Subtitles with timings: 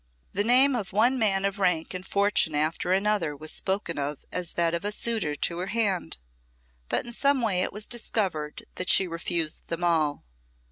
[0.33, 4.53] The name of one man of rank and fortune after another was spoken of as
[4.53, 6.17] that of a suitor to her hand,
[6.89, 10.25] but in some way it was discovered that she refused them all.